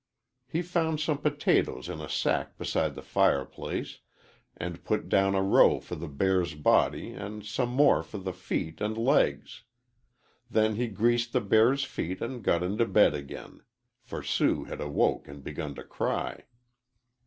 [0.47, 3.99] He found some potatoes in a sack beside the fireplace,
[4.57, 8.81] and put down a row for the bear's body and some more for the feet
[8.81, 9.61] and legs.
[10.49, 13.61] Then he greased the bear's feet and got into bed again,
[14.01, 16.45] for Sue had awoke and begun to cry.